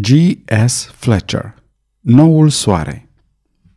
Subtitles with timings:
[0.00, 0.90] G.S.
[0.94, 1.54] Fletcher
[2.00, 3.08] Noul soare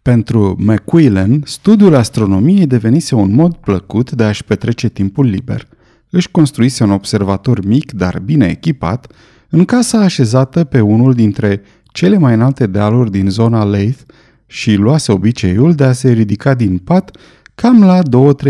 [0.01, 5.67] Pentru McQuillan, studiul astronomiei devenise un mod plăcut de a-și petrece timpul liber.
[6.09, 9.11] Își construise un observator mic, dar bine echipat,
[9.49, 13.99] în casa așezată pe unul dintre cele mai înalte dealuri din zona Leith
[14.45, 17.17] și luase obiceiul de a se ridica din pat
[17.55, 17.99] cam la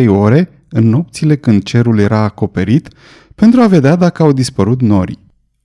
[0.03, 2.88] 2-3 ore în nopțile când cerul era acoperit
[3.35, 5.20] pentru a vedea dacă au dispărut norii.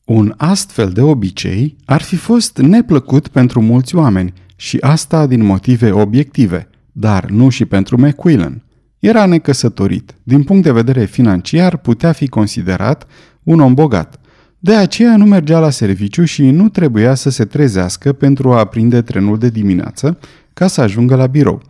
[0.06, 5.90] Un astfel de obicei ar fi fost neplăcut pentru mulți oameni și asta din motive
[5.90, 8.62] obiective, dar nu și pentru McQuillan.
[8.98, 10.14] Era necăsătorit.
[10.22, 13.06] Din punct de vedere financiar putea fi considerat
[13.42, 14.20] un om bogat.
[14.58, 19.02] De aceea nu mergea la serviciu și nu trebuia să se trezească pentru a prinde
[19.02, 20.18] trenul de dimineață
[20.52, 21.62] ca să ajungă la birou.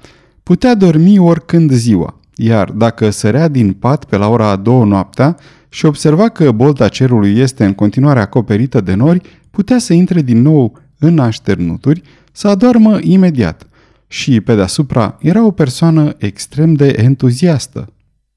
[0.43, 5.37] Putea dormi oricând ziua, iar dacă sărea din pat pe la ora a doua noaptea,
[5.77, 10.43] și observa că bolta cerului este în continuare acoperită de nori, putea să intre din
[10.43, 13.67] nou în așternuturi, să adoarmă imediat.
[14.07, 17.93] Și, pe deasupra, era o persoană extrem de entuziastă.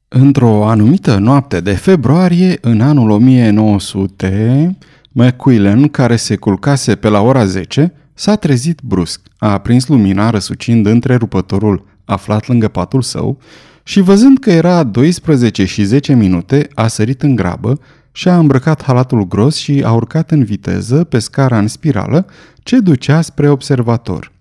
[0.07, 4.77] Într-o anumită noapte de februarie, în anul 1900,
[5.11, 10.85] McQuillan, care se culcase pe la ora 10, s-a trezit brusc, a aprins lumina răsucind
[10.85, 13.39] întrerupătorul aflat lângă patul său
[13.83, 17.79] și văzând că era 12 și 10 minute, a sărit în grabă
[18.11, 22.25] și a îmbrăcat halatul gros și a urcat în viteză pe scara în spirală
[22.63, 24.31] ce ducea spre observator.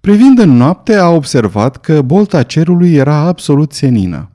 [0.00, 4.30] Privind în noapte, a observat că bolta cerului era absolut senină.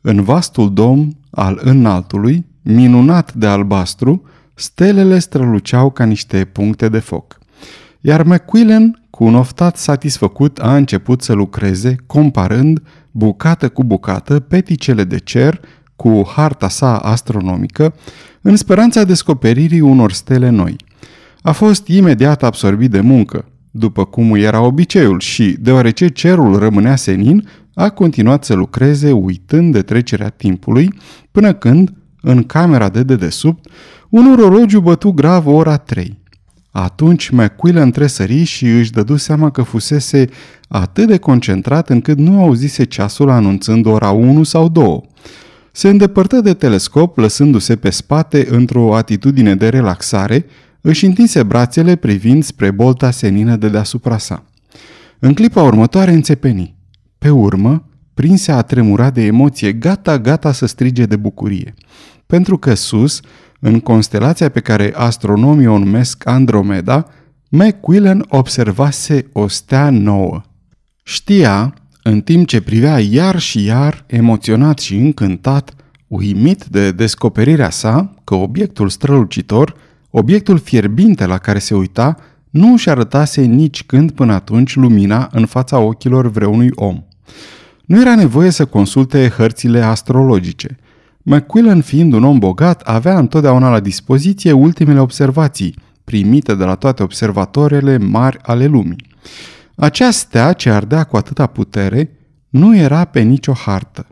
[0.00, 4.22] În vastul dom al înaltului, minunat de albastru,
[4.54, 7.38] stelele străluceau ca niște puncte de foc.
[8.00, 12.82] Iar McQuillan, cu un oftat satisfăcut, a început să lucreze, comparând
[13.12, 15.60] bucată cu bucată, peticele de cer
[15.96, 17.94] cu harta sa astronomică,
[18.40, 20.76] în speranța descoperirii unor stele noi.
[21.42, 27.48] A fost imediat absorbit de muncă, după cum era obiceiul și, deoarece cerul rămânea senin,
[27.74, 30.94] a continuat să lucreze uitând de trecerea timpului,
[31.30, 33.66] până când, în camera de dedesubt,
[34.08, 36.21] un orologiu bătu grav ora 3.
[36.72, 40.28] Atunci McQuillan tresări și își dădu seama că fusese
[40.68, 45.00] atât de concentrat încât nu auzise ceasul anunțând ora 1 sau 2.
[45.72, 50.46] Se îndepărtă de telescop, lăsându-se pe spate într-o atitudine de relaxare,
[50.80, 54.44] își întinse brațele privind spre bolta senină de deasupra sa.
[55.18, 56.76] În clipa următoare înțepeni.
[57.18, 61.74] Pe urmă, prinse a tremura de emoție, gata, gata să strige de bucurie.
[62.26, 63.20] Pentru că sus,
[63.64, 67.06] în constelația pe care astronomii o numesc Andromeda,
[67.48, 70.42] McQuillan observase o stea nouă.
[71.02, 75.74] Știa, în timp ce privea iar și iar, emoționat și încântat,
[76.06, 79.74] uimit de descoperirea sa că obiectul strălucitor,
[80.10, 82.16] obiectul fierbinte la care se uita,
[82.50, 87.02] nu își arătase nici când până atunci lumina în fața ochilor vreunui om.
[87.84, 90.76] Nu era nevoie să consulte hărțile astrologice.
[91.22, 95.74] McQuillan, fiind un om bogat, avea întotdeauna la dispoziție ultimele observații,
[96.04, 99.06] primite de la toate observatorele mari ale lumii.
[99.74, 102.10] Acea stea ce ardea cu atâta putere
[102.48, 104.06] nu era pe nicio hartă.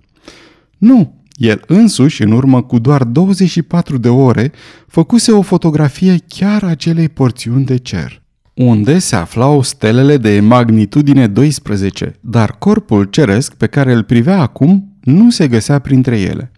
[0.79, 4.53] Nu, el însuși, în urmă cu doar 24 de ore,
[4.87, 8.23] făcuse o fotografie chiar acelei porțiuni de cer,
[8.55, 14.97] unde se aflau stelele de magnitudine 12, dar corpul ceresc pe care îl privea acum
[15.01, 16.53] nu se găsea printre ele.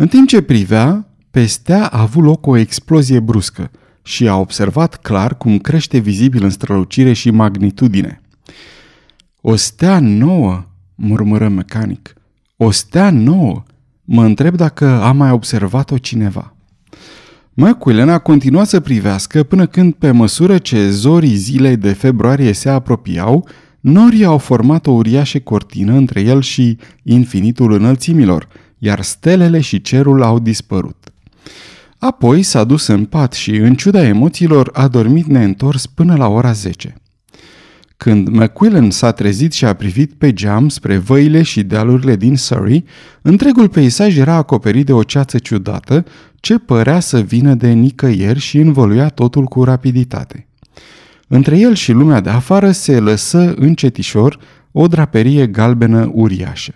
[0.00, 3.70] În timp ce privea, pe stea a avut loc o explozie bruscă
[4.02, 8.20] și a observat clar cum crește vizibil în strălucire și magnitudine.
[9.40, 10.64] O stea nouă,
[10.94, 12.14] murmură mecanic.
[12.56, 13.62] O stea nouă.
[14.04, 16.56] Mă întreb dacă a mai observat-o cineva.
[17.54, 22.68] McQuillan a continuat să privească până când, pe măsură ce zorii zilei de februarie se
[22.68, 23.48] apropiau,
[23.80, 28.48] norii au format o uriașă cortină între el și infinitul înălțimilor,
[28.78, 31.12] iar stelele și cerul au dispărut.
[31.98, 36.52] Apoi s-a dus în pat și, în ciuda emoțiilor, a dormit neîntors până la ora
[36.52, 36.94] 10.
[37.96, 42.84] Când McQuillan s-a trezit și a privit pe geam spre văile și dealurile din Surrey,
[43.22, 46.04] întregul peisaj era acoperit de o ceață ciudată
[46.40, 50.46] ce părea să vină de nicăieri și învăluia totul cu rapiditate.
[51.28, 54.38] Între el și lumea de afară se lăsă încetișor
[54.72, 56.74] o draperie galbenă uriașă.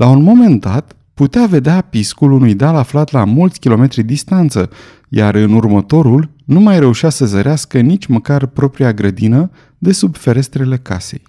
[0.00, 4.70] La un moment dat, putea vedea piscul unui deal aflat la mulți kilometri distanță,
[5.08, 10.76] iar în următorul nu mai reușea să zărească nici măcar propria grădină de sub ferestrele
[10.76, 11.22] casei.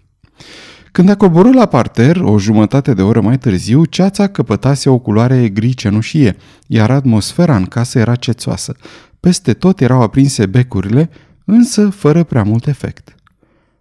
[0.91, 5.49] Când a coborât la parter, o jumătate de oră mai târziu, ceața căpătase o culoare
[5.49, 6.35] gri cenușie,
[6.67, 8.75] iar atmosfera în casă era cețoasă.
[9.19, 11.09] Peste tot erau aprinse becurile,
[11.45, 13.15] însă fără prea mult efect.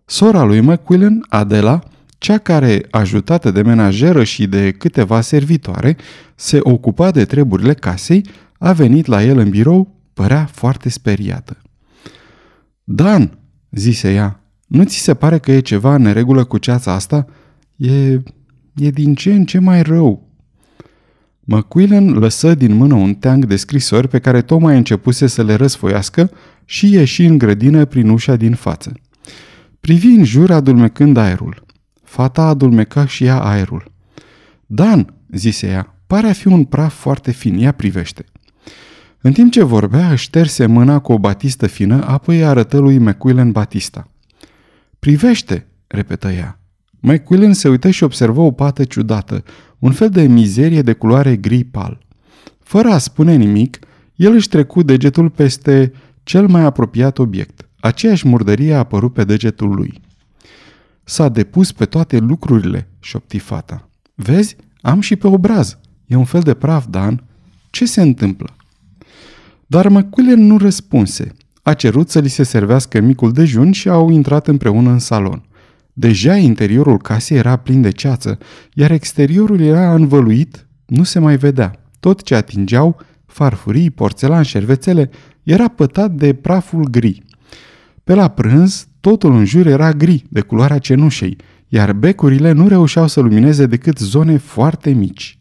[0.05, 1.81] Sora lui McQuillan, Adela,
[2.20, 5.96] cea care, ajutată de menajeră și de câteva servitoare,
[6.34, 8.25] se ocupa de treburile casei,
[8.58, 11.56] a venit la el în birou, părea foarte speriată.
[12.84, 13.38] Dan,
[13.70, 17.26] zise ea, nu ți se pare că e ceva în neregulă cu ceața asta?
[17.76, 18.12] E,
[18.75, 20.28] e din ce în ce mai rău.
[21.40, 26.31] McQuillan lăsă din mână un teanc de scrisori pe care tocmai începuse să le răsfoiască
[26.64, 28.93] și ieși în grădină prin ușa din față.
[29.81, 31.69] Privi în jur adulmecând aerul.
[32.11, 33.93] Fata adulmeca și ea aerul.
[34.67, 38.25] Dan, zise ea, pare a fi un praf foarte fin, ea privește.
[39.21, 43.53] În timp ce vorbea, își șterse mâna cu o batistă fină, apoi arătă lui McQuillan
[43.53, 44.11] batista.
[44.99, 46.61] Privește, repetă ea.
[47.01, 49.45] McQuillan se uită și observă o pată ciudată,
[49.79, 51.99] un fel de mizerie de culoare gri pal.
[52.59, 53.79] Fără a spune nimic,
[54.15, 55.93] el își trecu degetul peste
[56.23, 57.69] cel mai apropiat obiect.
[57.81, 60.09] Aceeași murdărie a apărut pe degetul lui.
[61.05, 63.88] S-a depus pe toate lucrurile, șopti fata.
[64.14, 65.79] Vezi, am și pe obraz.
[66.06, 67.25] E un fel de praf, Dan.
[67.70, 68.56] Ce se întâmplă?
[69.67, 71.32] Dar McQuillan nu răspunse.
[71.62, 75.44] A cerut să li se servească micul dejun și au intrat împreună în salon.
[75.93, 78.38] Deja interiorul casei era plin de ceață,
[78.75, 81.85] iar exteriorul era învăluit, nu se mai vedea.
[82.00, 85.11] Tot ce atingeau, farfurii, porțelan, șervețele,
[85.43, 87.23] era pătat de praful gri.
[88.11, 91.37] Pe la prânz, totul în jur era gri, de culoarea cenușei,
[91.69, 95.39] iar becurile nu reușeau să lumineze decât zone foarte mici.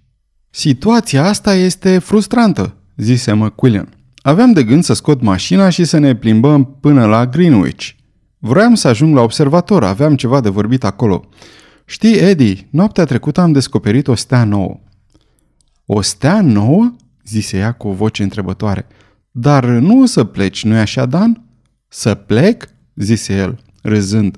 [0.50, 3.90] Situația asta este frustrantă, zise McQuillan.
[4.22, 7.90] Aveam de gând să scot mașina și să ne plimbăm până la Greenwich.
[8.40, 11.30] Vroiam să ajung la observator, aveam ceva de vorbit acolo.
[11.86, 14.80] Știi, Eddie, noaptea trecută am descoperit o stea nouă.
[15.86, 16.96] O stea nouă?
[17.26, 18.88] zise ea cu o voce întrebătoare.
[19.32, 21.44] Dar nu o să pleci, nu-i așa, Dan?
[21.90, 22.68] Să plec?
[22.96, 24.38] zise el, râzând.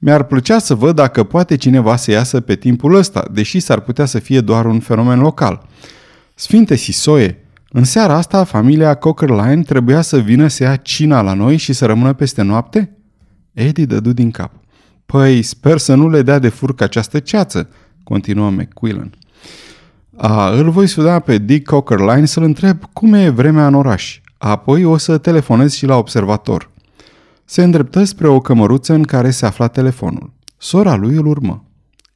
[0.00, 4.04] Mi-ar plăcea să văd dacă poate cineva să iasă pe timpul ăsta, deși s-ar putea
[4.04, 5.66] să fie doar un fenomen local.
[6.34, 11.56] Sfinte Sisoie, în seara asta familia Cockerline trebuia să vină să ia cina la noi
[11.56, 12.96] și să rămână peste noapte?
[13.52, 14.52] Eddie dădu din cap.
[15.06, 17.68] Păi, sper să nu le dea de furcă această ceață,
[18.02, 19.10] continuă McQuillan.
[20.16, 24.20] A, îl voi suda pe Dick Cockerline să-l întreb cum e vremea în oraș.
[24.38, 26.70] Apoi o să telefonez și la observator.
[27.50, 30.32] Se îndreptă spre o cămăruță în care se afla telefonul.
[30.56, 31.64] Sora lui îl urmă.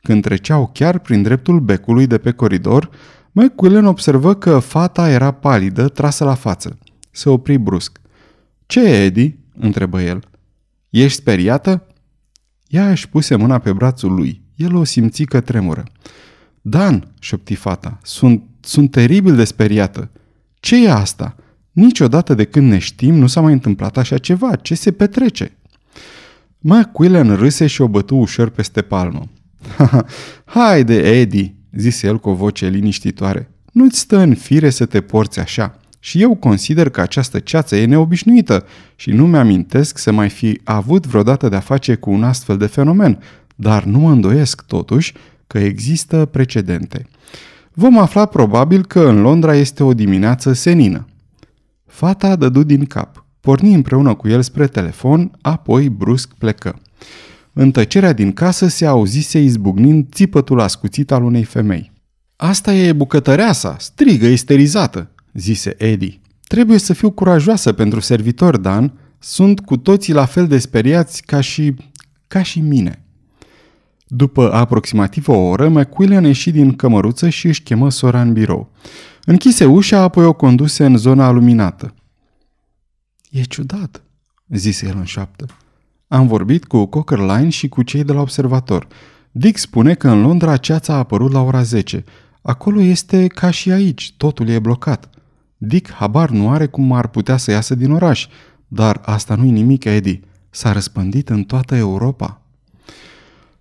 [0.02, 2.90] Când treceau chiar prin dreptul becului de pe coridor,
[3.32, 6.78] McQuillan observă că fata era palidă, trasă la față.
[7.10, 8.00] Se opri brusc.
[8.66, 10.24] Ce e, Eddie?" întrebă el.
[10.90, 11.86] Ești speriată?"
[12.66, 14.42] Ea își puse mâna pe brațul lui.
[14.54, 15.84] El o simți că tremură.
[16.60, 20.10] Dan, șopti fata, sunt, sunt teribil de speriată.
[20.54, 21.36] Ce e asta?
[21.74, 24.56] Niciodată de când ne știm nu s-a mai întâmplat așa ceva.
[24.56, 25.56] Ce se petrece?
[26.58, 29.22] McQuillan râse și o bătu ușor peste palmă.
[30.44, 33.50] Haide, Eddie, zise el cu o voce liniștitoare.
[33.72, 35.78] Nu-ți stă în fire să te porți așa.
[35.98, 38.66] Și eu consider că această ceață e neobișnuită
[38.96, 43.18] și nu mi-amintesc să mai fi avut vreodată de-a face cu un astfel de fenomen,
[43.54, 45.12] dar nu mă îndoiesc totuși
[45.46, 47.06] că există precedente.
[47.72, 51.06] Vom afla probabil că în Londra este o dimineață senină.
[51.94, 56.80] Fata dădu din cap, porni împreună cu el spre telefon, apoi brusc plecă.
[57.52, 61.92] În tăcerea din casă se auzise izbucnind țipătul ascuțit al unei femei.
[62.36, 66.20] Asta e bucătăreasa, strigă isterizată, zise Eddie.
[66.48, 68.92] Trebuie să fiu curajoasă pentru servitor, Dan.
[69.18, 71.74] Sunt cu toții la fel de speriați ca și...
[72.26, 73.04] ca și mine.
[74.06, 78.70] După aproximativ o oră, McQuillan ieși din cămăruță și își chemă sora în birou.
[79.26, 81.94] Închise ușa, apoi o conduse în zona luminată.
[83.30, 84.02] E ciudat,
[84.48, 85.46] zise el în șoaptă.
[86.08, 88.86] Am vorbit cu Cockerline și cu cei de la observator.
[89.30, 92.04] Dick spune că în Londra ceața a apărut la ora 10.
[92.42, 95.10] Acolo este ca și aici, totul e blocat.
[95.56, 98.26] Dick habar nu are cum ar putea să iasă din oraș,
[98.68, 100.20] dar asta nu-i nimic, Eddie.
[100.50, 102.42] S-a răspândit în toată Europa.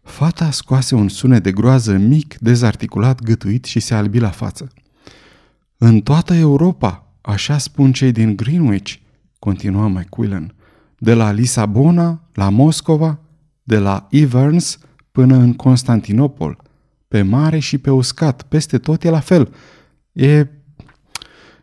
[0.01, 4.71] Fata scoase un sunet de groază mic, dezarticulat, gâtuit și se albi la față.
[5.77, 8.93] În toată Europa, așa spun cei din Greenwich,
[9.39, 10.55] continuă McQuillan,
[10.97, 13.19] de la Lisabona la Moscova,
[13.63, 14.77] de la Ivers
[15.11, 16.57] până în Constantinopol,
[17.07, 19.53] pe mare și pe uscat, peste tot e la fel.
[20.11, 20.47] E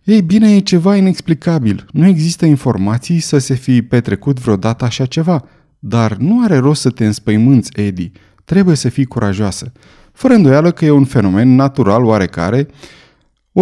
[0.05, 1.87] ei bine, e ceva inexplicabil.
[1.93, 5.45] Nu există informații să se fi petrecut vreodată așa ceva.
[5.79, 8.11] Dar nu are rost să te înspăimânți, Eddie.
[8.45, 9.73] Trebuie să fii curajoasă.
[10.12, 12.69] Fără îndoială că e un fenomen natural oarecare.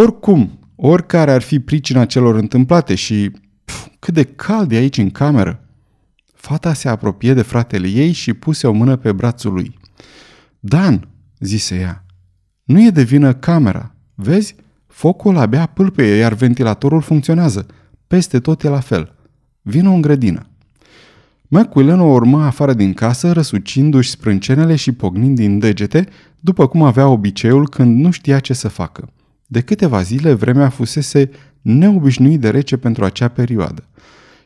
[0.01, 3.33] Oricum, oricare ar fi pricina celor întâmplate și
[3.65, 5.65] pf, cât de cald e aici în cameră.
[6.35, 9.79] Fata se apropie de fratele ei și puse o mână pe brațul lui.
[10.61, 12.05] Dan, zise ea,
[12.65, 13.95] nu e de vină camera.
[14.15, 14.55] Vezi?
[14.87, 17.67] Focul abia pâlpăie, iar ventilatorul funcționează.
[18.07, 19.15] Peste tot e la fel.
[19.63, 20.47] Vino în grădină.
[21.49, 26.09] McQuillan o urma afară din casă, răsucindu-și sprâncenele și pognind din degete,
[26.41, 29.09] după cum avea obiceiul când nu știa ce să facă.
[29.51, 31.31] De câteva zile vremea fusese
[31.63, 33.89] neobișnuit de rece pentru acea perioadă.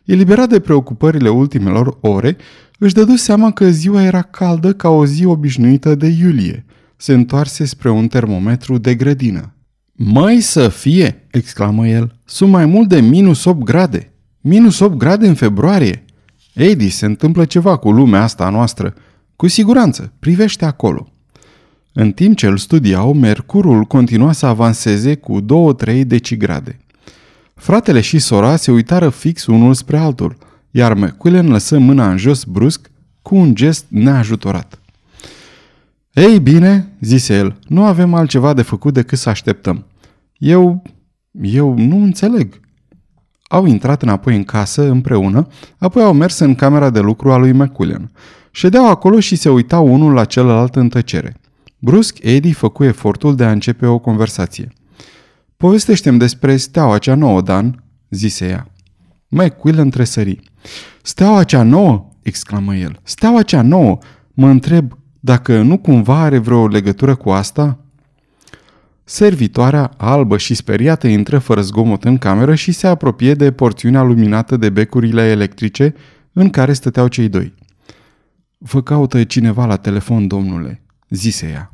[0.05, 2.37] Eliberat de preocupările ultimelor ore,
[2.79, 6.65] își dădu seama că ziua era caldă ca o zi obișnuită de iulie.
[6.97, 9.55] Se întoarse spre un termometru de grădină.
[9.93, 12.19] Mai să fie!" exclamă el.
[12.25, 14.13] Sunt mai mult de minus 8 grade.
[14.41, 16.05] Minus 8 grade în februarie.
[16.55, 18.95] Edi, se întâmplă ceva cu lumea asta noastră.
[19.37, 21.12] Cu siguranță, privește acolo.
[21.93, 25.41] În timp ce îl studiau, mercurul continua să avanseze cu
[25.85, 26.77] 2-3 decigrade.
[27.55, 30.37] Fratele și sora se uitară fix unul spre altul,
[30.71, 32.91] iar McQuillan lăsă mâna în jos brusc
[33.23, 34.81] cu un gest neajutorat.
[36.13, 39.87] Ei bine, zise el, nu avem altceva de făcut decât să așteptăm.
[40.37, 40.83] Eu...
[41.41, 42.61] eu nu înțeleg.
[43.43, 45.47] Au intrat înapoi în casă împreună,
[45.79, 48.11] apoi au mers în camera de lucru a lui McQuillan.
[48.51, 51.37] Ședeau acolo și se uitau unul la celălalt în tăcere.
[51.85, 54.73] Brusc, Eddie făcu efortul de a începe o conversație.
[55.57, 58.71] Povestește-mi despre steaua cea nouă, Dan, zise ea.
[59.29, 60.41] McQuillan tresări.
[61.03, 62.09] Steaua cea nouă?
[62.23, 63.01] exclamă el.
[63.03, 63.99] Steaua cea nouă?
[64.33, 67.79] Mă întreb dacă nu cumva are vreo legătură cu asta?
[69.05, 74.57] Servitoarea, albă și speriată, intră fără zgomot în cameră și se apropie de porțiunea luminată
[74.57, 75.95] de becurile electrice
[76.33, 77.55] în care stăteau cei doi.
[78.59, 81.72] Vă caută cineva la telefon, domnule, zise ea.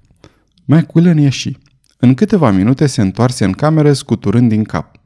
[0.70, 1.56] McQuillan ieși.
[1.98, 4.96] În câteva minute se întoarse în cameră scuturând din cap.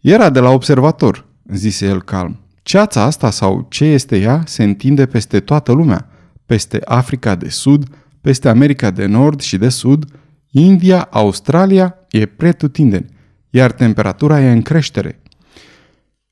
[0.00, 2.40] Era de la observator, zise el calm.
[2.62, 6.08] Ceața asta sau ce este ea se întinde peste toată lumea,
[6.46, 7.84] peste Africa de Sud,
[8.20, 10.04] peste America de Nord și de Sud,
[10.50, 13.06] India, Australia e pretutindeni,
[13.50, 15.22] iar temperatura e în creștere.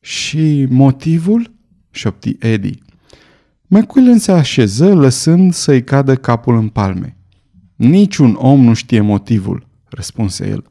[0.01, 1.55] Și motivul?
[1.91, 2.79] șopti Eddie.
[3.67, 7.16] McQuillan se așeză lăsând să-i cadă capul în palme.
[7.77, 10.65] Niciun om nu știe motivul, răspunse el.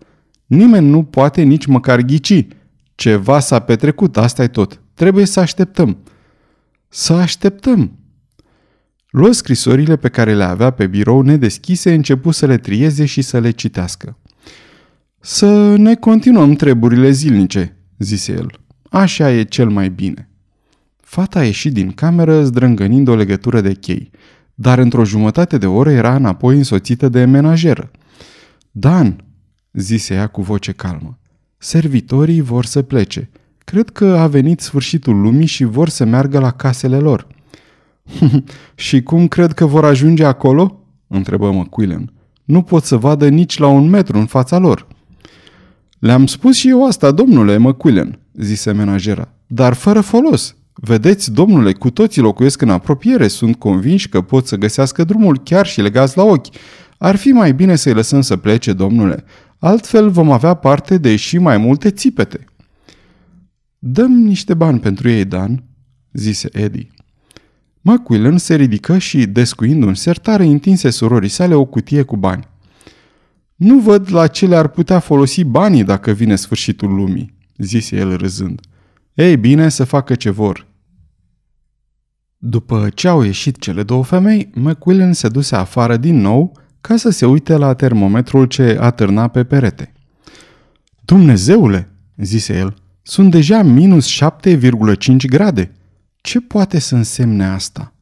[0.46, 2.48] Nimeni nu poate nici măcar ghici.
[2.96, 4.82] Ceva s-a petrecut, asta e tot.
[4.94, 5.98] Trebuie să așteptăm.
[6.88, 8.00] Să așteptăm.
[9.10, 13.40] Luă scrisorile pe care le avea pe birou nedeschise, începu să le trieze și să
[13.40, 14.18] le citească.
[15.20, 18.60] Să ne continuăm treburile zilnice, zise el.
[18.90, 20.30] Așa e cel mai bine.
[21.02, 24.12] Fata a ieșit din cameră zdrângănind o legătură de chei,
[24.56, 27.92] dar într-o jumătate de oră era înapoi însoțită de menajeră.
[28.72, 29.24] Dan,
[29.74, 31.18] zise ea cu voce calmă,
[31.58, 33.30] servitorii vor să plece.
[33.58, 37.28] Cred că a venit sfârșitul lumii și vor să meargă la casele lor.
[38.76, 40.80] și cum cred că vor ajunge acolo?
[41.08, 42.14] întrebă McQuillan.
[42.44, 44.88] Nu pot să vadă nici la un metru în fața lor.
[46.00, 50.56] Le-am spus și eu asta, domnule McQuillan, zise menajera, dar fără folos.
[50.86, 55.66] Vedeți, domnule, cu toții locuiesc în apropiere, sunt convinși că pot să găsească drumul chiar
[55.66, 56.56] și legați la ochi.
[56.98, 59.24] Ar fi mai bine să-i lăsăm să plece, domnule.
[59.60, 62.46] Altfel vom avea parte de și mai multe țipete.
[63.80, 65.64] Dăm niște bani pentru ei, Dan,
[66.14, 66.88] zise Eddie.
[67.82, 72.48] McQuillan se ridică și, descuind un sertar, întinse surorii sale o cutie cu bani.
[73.56, 78.62] Nu văd la ce le-ar putea folosi banii dacă vine sfârșitul lumii, zise el râzând.
[79.14, 80.74] Ei bine, să facă ce vor.
[82.48, 87.10] După ce au ieșit cele două femei, McQuillan se duse afară din nou ca să
[87.10, 89.94] se uite la termometrul ce atârna pe perete.
[91.06, 95.72] Dumnezeule, zise el, sunt deja minus 7,5 grade.
[96.22, 97.94] Ce poate să însemne asta?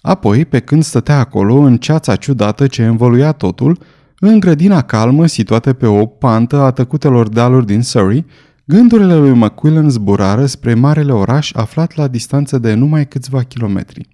[0.00, 3.78] Apoi, pe când stătea acolo, în ceața ciudată ce învăluia totul,
[4.18, 8.26] în grădina calmă situată pe o pantă a tăcutelor dealuri din Surrey,
[8.70, 14.08] gândurile lui McQuillan zburară spre marele oraș aflat la distanță de numai câțiva kilometri.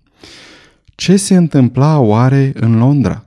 [0.84, 3.24] Ce se întâmpla oare în Londra?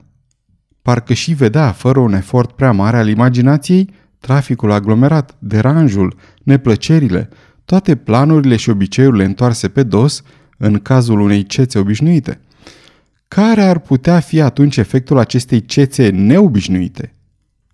[0.82, 7.28] Parcă și vedea, fără un efort prea mare al imaginației, traficul aglomerat, deranjul, neplăcerile,
[7.64, 10.22] toate planurile și obiceiurile întoarse pe dos
[10.58, 12.40] în cazul unei cețe obișnuite.
[13.28, 17.17] Care ar putea fi atunci efectul acestei cețe neobișnuite?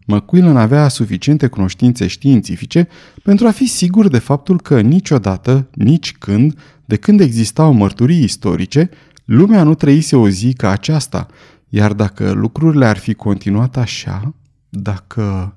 [0.05, 2.89] McQuillan avea suficiente cunoștințe științifice
[3.23, 8.91] pentru a fi sigur de faptul că niciodată, nici când, de când existau mărturii istorice,
[9.25, 11.27] lumea nu trăise o zi ca aceasta,
[11.69, 14.35] iar dacă lucrurile ar fi continuat așa,
[14.69, 15.57] dacă...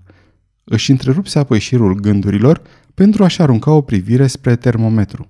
[0.69, 2.61] Își întrerupse apoi șirul gândurilor
[2.93, 5.29] pentru a-și arunca o privire spre termometru.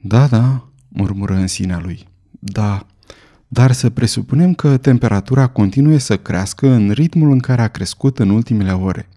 [0.00, 2.06] Da, da, murmură în sinea lui.
[2.30, 2.86] Da,
[3.54, 8.30] dar să presupunem că temperatura continuă să crească în ritmul în care a crescut în
[8.30, 9.08] ultimele ore.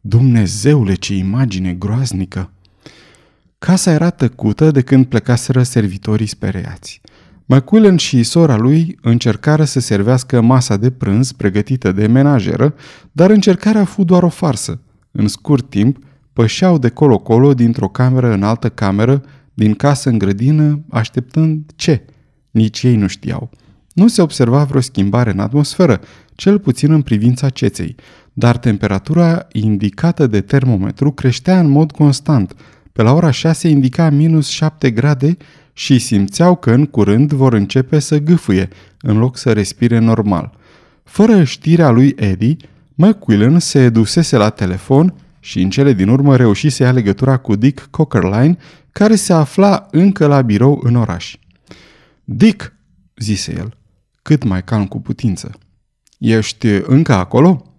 [0.00, 2.50] Dumnezeule, ce imagine groaznică!
[3.58, 7.00] Casa era tăcută de când plecaseră servitorii speriați.
[7.44, 12.74] McQuillan și sora lui încercară să servească masa de prânz pregătită de menajeră,
[13.12, 14.80] dar încercarea a fost doar o farsă.
[15.10, 15.98] În scurt timp,
[16.32, 19.22] pășeau de colo-colo dintr-o cameră în altă cameră,
[19.54, 22.04] din casă în grădină, așteptând ce?
[22.58, 23.50] Nici ei nu știau.
[23.92, 26.00] Nu se observa vreo schimbare în atmosferă,
[26.34, 27.94] cel puțin în privința ceței,
[28.32, 32.54] dar temperatura indicată de termometru creștea în mod constant.
[32.92, 35.36] Pe la ora 6 indica minus 7 grade
[35.72, 38.68] și simțeau că în curând vor începe să gâfâie,
[39.00, 40.50] în loc să respire normal.
[41.04, 42.56] Fără știrea lui Eddie,
[42.94, 47.56] McQuillan se dusese la telefon și în cele din urmă reuși să ia legătura cu
[47.56, 48.56] Dick Cockerline,
[48.92, 51.36] care se afla încă la birou în oraș.
[52.30, 52.72] Dick,
[53.16, 53.76] zise el,
[54.22, 55.58] cât mai calm cu putință.
[56.18, 57.74] Ești încă acolo?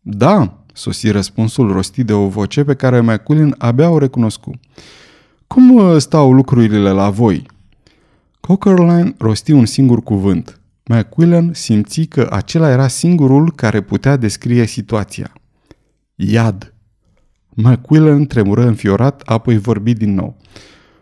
[0.00, 4.60] Da, sosi răspunsul rostit de o voce pe care McQuillan abia o recunoscu.
[5.46, 7.46] Cum uh, stau lucrurile la voi?
[8.40, 10.60] Cockerline rosti un singur cuvânt.
[10.84, 15.32] McQuillan simți că acela era singurul care putea descrie situația.
[16.14, 16.74] Iad.
[17.48, 20.36] McQuillan tremură înfiorat, apoi vorbi din nou.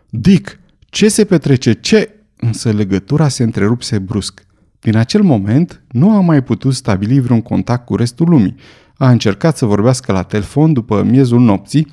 [0.09, 1.73] Dick, ce se petrece?
[1.73, 2.17] Ce?
[2.45, 4.45] Însă legătura se întrerupse brusc.
[4.79, 8.55] Din acel moment, nu a mai putut stabili vreun contact cu restul lumii.
[8.97, 11.87] A încercat să vorbească la telefon după miezul nopții,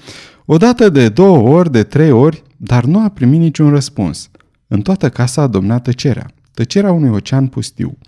[0.45, 4.31] odată de două ori, de trei ori, dar nu a primit niciun răspuns.
[4.67, 7.99] În toată casa domnea tăcerea, tăcerea unui ocean pustiu.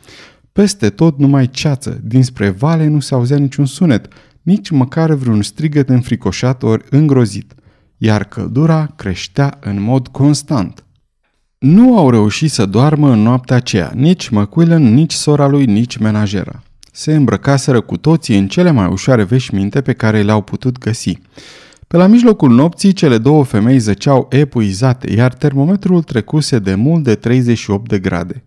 [0.53, 4.09] Peste tot numai ceață, dinspre vale nu se auzea niciun sunet,
[4.43, 7.55] nici măcar vreun strigăt înfricoșat ori îngrozit,
[7.97, 10.85] iar căldura creștea în mod constant.
[11.63, 16.63] Nu au reușit să doarmă în noaptea aceea, nici McQuillan, nici sora lui, nici menajera.
[16.93, 21.19] Se îmbrăcaseră cu toții în cele mai ușoare veșminte pe care le-au putut găsi.
[21.87, 27.15] Pe la mijlocul nopții, cele două femei zăceau epuizate, iar termometrul trecuse de mult de
[27.15, 28.45] 38 de grade.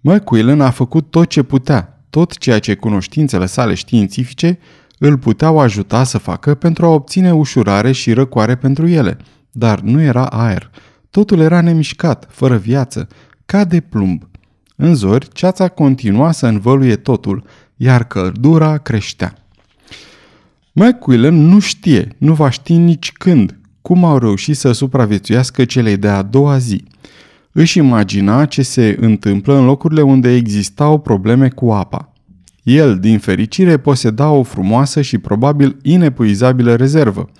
[0.00, 4.58] McQuillan a făcut tot ce putea, tot ceea ce cunoștințele sale științifice
[4.98, 9.16] îl puteau ajuta să facă pentru a obține ușurare și răcoare pentru ele,
[9.50, 10.70] dar nu era aer–
[11.10, 13.08] Totul era nemișcat, fără viață,
[13.46, 14.28] ca de plumb.
[14.76, 17.44] În zori, ceața continua să învăluie totul,
[17.76, 19.34] iar căldura creștea.
[20.72, 26.22] McQuillan nu știe, nu va ști nici când, cum au reușit să supraviețuiască celei de-a
[26.22, 26.84] doua zi.
[27.52, 32.12] Își imagina ce se întâmplă în locurile unde existau probleme cu apa.
[32.62, 37.30] El, din fericire, poseda o frumoasă și probabil inepuizabilă rezervă.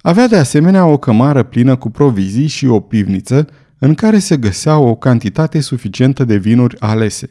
[0.00, 3.46] Avea de asemenea o cămară plină cu provizii și o pivniță
[3.78, 7.26] în care se găsea o cantitate suficientă de vinuri alese.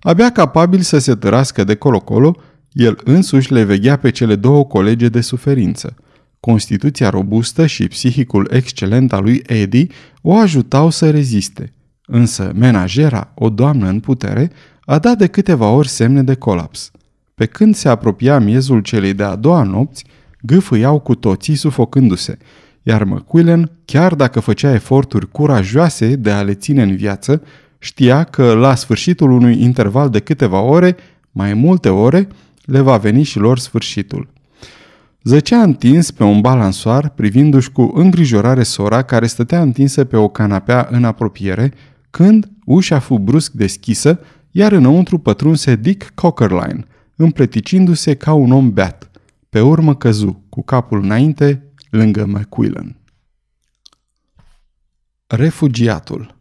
[0.00, 2.36] Abia capabil să se tărască de colo-colo,
[2.72, 5.94] el însuși le veghea pe cele două colege de suferință.
[6.40, 9.86] Constituția robustă și psihicul excelent al lui Eddie
[10.22, 11.72] o ajutau să reziste.
[12.06, 14.50] Însă menajera, o doamnă în putere,
[14.84, 16.90] a dat de câteva ori semne de colaps.
[17.34, 20.04] Pe când se apropia miezul celei de-a doua nopți,
[20.46, 22.38] gâfâiau cu toții sufocându-se,
[22.82, 27.42] iar McQuillan, chiar dacă făcea eforturi curajoase de a le ține în viață,
[27.78, 30.96] știa că la sfârșitul unui interval de câteva ore,
[31.32, 32.28] mai multe ore,
[32.64, 34.28] le va veni și lor sfârșitul.
[35.22, 40.88] Zăcea întins pe un balansoar, privindu-și cu îngrijorare sora care stătea întinsă pe o canapea
[40.90, 41.72] în apropiere,
[42.10, 46.84] când ușa fu brusc deschisă, iar înăuntru pătrunse Dick Cockerline,
[47.16, 49.10] împleticindu-se ca un om beat.
[49.54, 52.96] Pe urmă căzu, cu capul înainte, lângă McQuillan.
[55.26, 56.36] Refugiatul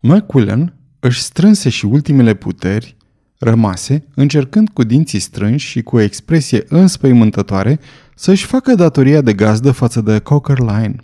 [0.00, 2.96] McQuillan își strânse și ultimele puteri
[3.38, 7.80] rămase, încercând cu dinții strânși și cu o expresie înspăimântătoare
[8.14, 10.96] să-și facă datoria de gazdă față de Cockerline.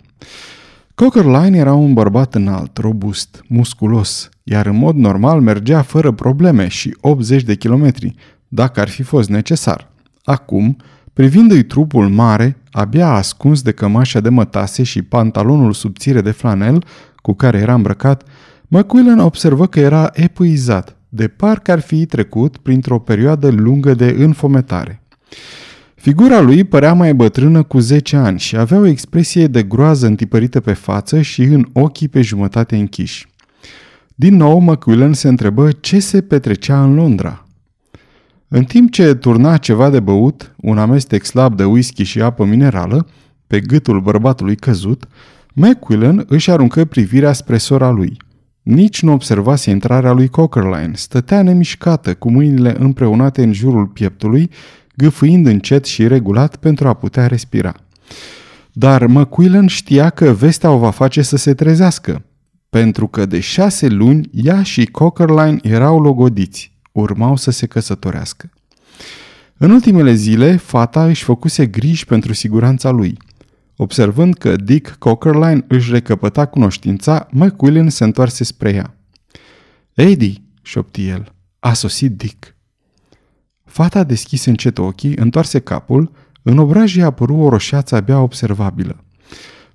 [0.95, 6.97] Cockerline era un bărbat înalt, robust, musculos, iar în mod normal mergea fără probleme și
[7.01, 8.15] 80 de kilometri,
[8.47, 9.89] dacă ar fi fost necesar.
[10.29, 10.77] Acum,
[11.13, 16.83] privindu-i trupul mare, abia ascuns de cămașa de mătase și pantalonul subțire de flanel
[17.15, 18.23] cu care era îmbrăcat,
[18.67, 25.01] McQuillan observă că era epuizat, de parcă ar fi trecut printr-o perioadă lungă de înfometare.
[25.95, 30.59] Figura lui părea mai bătrână cu 10 ani și avea o expresie de groază întipărită
[30.59, 33.27] pe față și în ochii pe jumătate închiși.
[34.15, 37.43] Din nou, McQuillan se întrebă ce se petrecea în Londra.
[38.51, 43.07] În timp ce turna ceva de băut, un amestec slab de whisky și apă minerală,
[43.47, 45.07] pe gâtul bărbatului căzut,
[45.53, 48.17] Macquillan își aruncă privirea spre sora lui.
[48.61, 50.91] Nici nu observase intrarea lui Cockerline.
[50.93, 54.49] Stătea nemișcată, cu mâinile împreunate în jurul pieptului,
[54.95, 57.73] gâfâind încet și regulat pentru a putea respira.
[58.73, 62.25] Dar McQuillan știa că vestea o va face să se trezească,
[62.69, 68.49] pentru că de șase luni ea și Cockerline erau logodiți, urmau să se căsătorească.
[69.57, 73.17] În ultimele zile, fata își făcuse griji pentru siguranța lui.
[73.75, 78.97] Observând că Dick Cockerline își recăpăta cunoștința, McQuillan se întoarse spre ea.
[79.93, 82.55] Eddie, șopti el, a sosit Dick.
[83.65, 89.03] Fata deschise încet ochii, întoarse capul, în obrajii apăru o roșeață abia observabilă.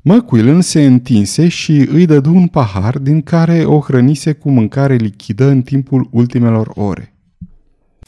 [0.03, 5.45] McQuillan se întinse și îi dădu un pahar din care o hrănise cu mâncare lichidă
[5.45, 7.14] în timpul ultimelor ore.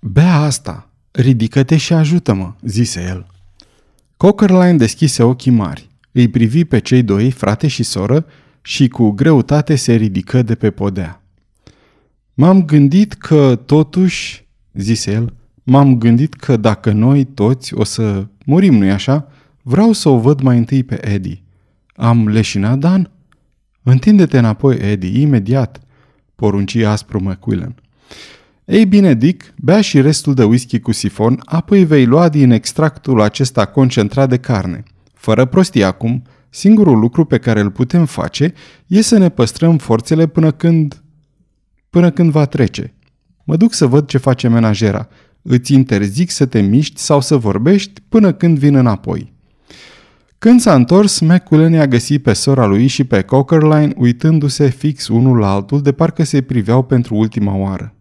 [0.00, 3.26] Bea asta, ridică-te și ajută-mă, zise el.
[4.16, 8.26] Cockerline deschise ochii mari, îi privi pe cei doi, frate și soră,
[8.62, 11.22] și cu greutate se ridică de pe podea.
[12.34, 18.74] M-am gândit că, totuși, zise el, m-am gândit că dacă noi toți o să murim,
[18.74, 19.28] nu-i așa?
[19.62, 21.42] Vreau să o văd mai întâi pe Eddie.
[21.96, 23.10] Am leșinat, Dan?
[23.82, 25.80] Întinde-te înapoi, Eddie, imediat,
[26.34, 27.74] porunci aspru McQuillan.
[28.64, 33.20] Ei bine, Dick, bea și restul de whisky cu sifon, apoi vei lua din extractul
[33.20, 34.82] acesta concentrat de carne.
[35.14, 38.52] Fără prostii acum, singurul lucru pe care îl putem face
[38.86, 41.02] e să ne păstrăm forțele până când...
[41.90, 42.94] până când va trece.
[43.44, 45.08] Mă duc să văd ce face menajera.
[45.42, 49.32] Îți interzic să te miști sau să vorbești până când vin înapoi.
[50.38, 55.38] Când s-a întors, McQuillan a găsit pe sora lui și pe Cockerline uitându-se fix unul
[55.38, 57.94] la altul de parcă se priveau pentru ultima oară.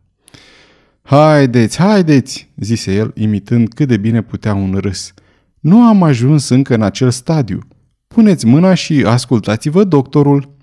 [1.06, 5.14] Haideți, haideți, zise el, imitând cât de bine putea un râs.
[5.60, 7.60] Nu am ajuns încă în acel stadiu.
[8.08, 10.56] Puneți mâna și ascultați-vă doctorul.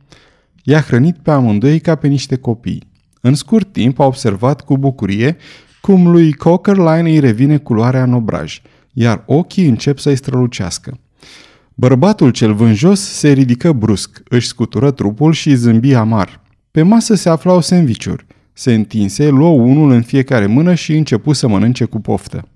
[0.65, 2.89] I-a hrănit pe amândoi ca pe niște copii.
[3.21, 5.37] În scurt timp a observat cu bucurie
[5.81, 8.61] cum lui Cockerline îi revine culoarea în obraj,
[8.93, 10.99] iar ochii încep să-i strălucească.
[11.75, 16.41] Bărbatul cel vânjos se ridică brusc, își scutură trupul și zâmbi amar.
[16.71, 18.27] Pe masă se aflau sandvișuri.
[18.53, 22.49] Se întinse, luă unul în fiecare mână și începu să mănânce cu poftă.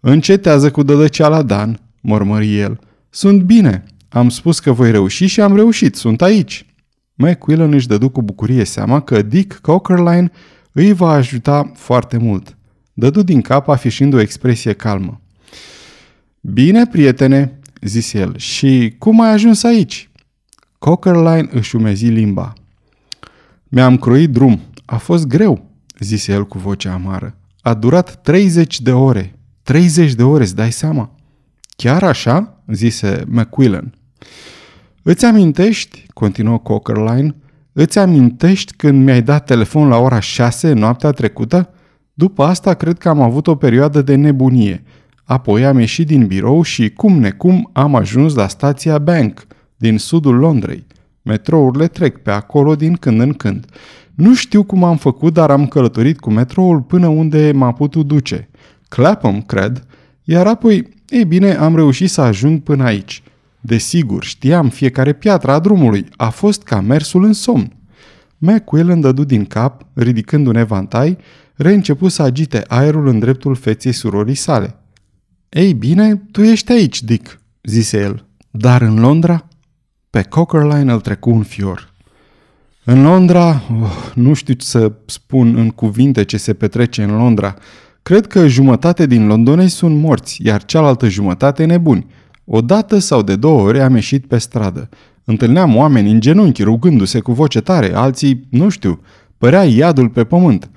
[0.00, 2.78] Încetează cu dădăceala, Dan, mormări el.
[3.10, 3.84] Sunt bine.
[4.08, 5.96] Am spus că voi reuși și am reușit.
[5.96, 6.66] Sunt aici.
[7.14, 10.30] McQuillan își dădu cu bucurie seama că Dick Cockerline
[10.72, 12.56] îi va ajuta foarte mult.
[12.92, 15.20] Dădu din cap afișind o expresie calmă.
[16.40, 20.10] Bine, prietene, zise el, și cum ai ajuns aici?
[20.78, 22.52] Cockerline își umezi limba.
[23.68, 24.60] Mi-am croit drum,
[24.90, 27.36] a fost greu, zise el cu voce amară.
[27.60, 29.38] A durat 30 de ore.
[29.62, 31.14] 30 de ore, îți dai seama?
[31.76, 32.62] Chiar așa?
[32.72, 33.94] zise McQuillan.
[35.02, 37.36] Îți amintești, continuă Cockerline,
[37.72, 41.70] îți amintești când mi-ai dat telefon la ora 6 noaptea trecută?
[42.14, 44.82] După asta cred că am avut o perioadă de nebunie.
[45.24, 50.34] Apoi am ieșit din birou și cum necum am ajuns la stația Bank, din sudul
[50.34, 50.86] Londrei.
[51.22, 53.66] Metrourile trec pe acolo din când în când.
[54.14, 58.48] Nu știu cum am făcut, dar am călătorit cu metroul până unde m-a putut duce.
[58.88, 59.86] Clapham, cred,
[60.24, 63.22] iar apoi, ei bine, am reușit să ajung până aici.
[63.60, 67.72] Desigur, știam fiecare piatră a drumului, a fost ca mersul în somn.
[68.38, 71.18] McQuillan dădu din cap, ridicând un evantai,
[71.54, 74.74] reîncepu să agite aerul în dreptul feței surorii sale.
[75.48, 78.26] Ei bine, tu ești aici, Dick, zise el.
[78.50, 79.48] Dar în Londra?
[80.10, 81.92] Pe Cockerline îl trecu un fior.
[82.84, 87.54] În Londra, oh, nu știu ce să spun în cuvinte ce se petrece în Londra.
[88.02, 92.06] Cred că jumătate din londonei sunt morți, iar cealaltă jumătate nebuni.
[92.44, 94.88] O dată sau de două ori am ieșit pe stradă.
[95.24, 99.00] Întâlneam oameni în genunchi, rugându-se cu voce tare, alții, nu știu,
[99.38, 100.70] părea iadul pe pământ.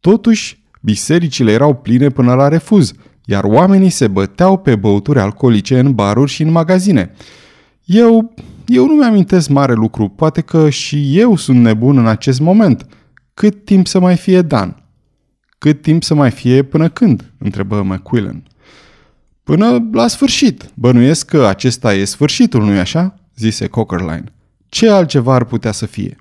[0.00, 2.92] Totuși, Bisericile erau pline până la refuz,
[3.24, 7.14] iar oamenii se băteau pe băuturi alcoolice în baruri și în magazine.
[7.84, 8.34] Eu,
[8.70, 12.86] eu nu mi-amintesc mare lucru, poate că și eu sunt nebun în acest moment.
[13.34, 14.82] Cât timp să mai fie Dan?
[15.58, 17.32] Cât timp să mai fie până când?
[17.38, 18.42] întrebă McQuillan.
[19.42, 20.70] Până la sfârșit.
[20.74, 23.14] Bănuiesc că acesta e sfârșitul, nu-i așa?
[23.36, 24.24] zise Cockerline.
[24.68, 26.16] Ce altceva ar putea să fie?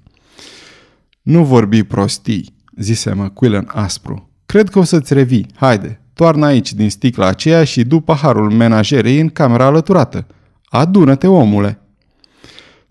[1.21, 4.29] Nu vorbi prostii, zise McQuillan aspru.
[4.45, 5.47] Cred că o să-ți revii.
[5.55, 10.27] Haide, toarnă aici din sticla aceea și du paharul menajerei în camera alăturată.
[10.65, 11.83] Adună-te, omule!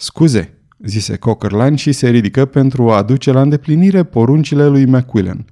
[0.00, 5.44] Scuze, zise Cockerline și se ridică pentru a aduce la îndeplinire poruncile lui McQuillan.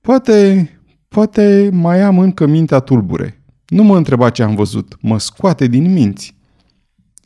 [0.00, 0.70] Poate,
[1.08, 3.42] poate mai am încă mintea tulbure.
[3.66, 6.36] Nu mă întreba ce am văzut, mă scoate din minți.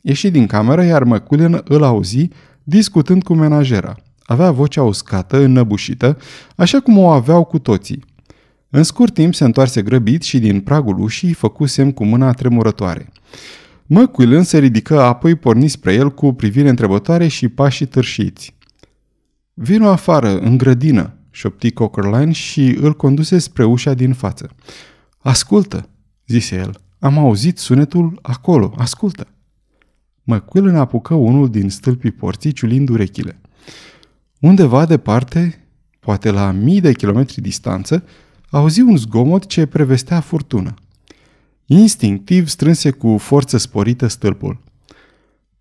[0.01, 2.27] Ieși din cameră, iar McQuillan îl auzi
[2.63, 3.95] discutând cu menajera.
[4.23, 6.17] Avea vocea uscată, înnăbușită,
[6.55, 8.03] așa cum o aveau cu toții.
[8.69, 13.11] În scurt timp se întoarse grăbit și din pragul ușii făcu semn cu mâna tremurătoare.
[13.87, 18.55] McQuillan se ridică, apoi porni spre el cu privire întrebătoare și pașii târșiți.
[19.53, 24.49] Vino afară, în grădină, șopti Cockerline și îl conduse spre ușa din față.
[25.17, 25.89] Ascultă,
[26.27, 26.79] zise el.
[26.99, 29.27] Am auzit sunetul acolo, ascultă.
[30.23, 33.41] McQuillan apucă unul din stâlpii porții, ciulind urechile.
[34.39, 35.67] Undeva departe,
[35.99, 38.03] poate la mii de kilometri distanță,
[38.49, 40.73] auzi un zgomot ce prevestea furtună.
[41.65, 44.63] Instinctiv strânse cu forță sporită stâlpul.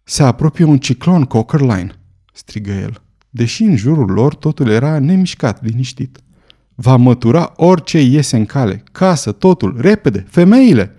[0.03, 1.93] Se apropie un ciclon Cockerline,
[2.33, 6.19] strigă el, deși în jurul lor totul era nemișcat, liniștit.
[6.75, 10.95] Va mătura orice iese în cale, casă, totul, repede, femeile!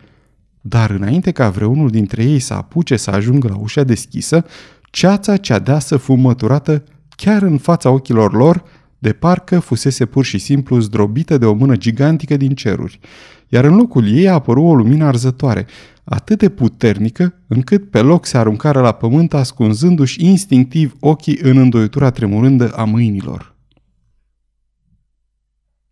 [0.61, 4.45] Dar înainte ca vreunul dintre ei să apuce să ajungă la ușa deschisă,
[4.91, 8.63] ceața cea deasă fu măturată chiar în fața ochilor lor,
[8.99, 12.99] de parcă fusese pur și simplu zdrobită de o mână gigantică din ceruri,
[13.47, 15.65] iar în locul ei a apărut o lumină arzătoare,
[16.03, 22.09] atât de puternică, încât pe loc se aruncară la pământ ascunzându-și instinctiv ochii în îndoitura
[22.09, 23.55] tremurândă a mâinilor.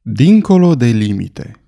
[0.01, 1.63] Dincolo de limite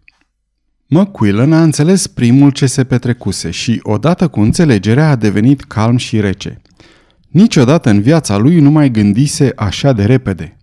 [0.88, 6.20] McQuillan a înțeles primul ce se petrecuse și, odată cu înțelegerea, a devenit calm și
[6.20, 6.62] rece.
[7.28, 10.58] Niciodată în viața lui nu mai gândise așa de repede.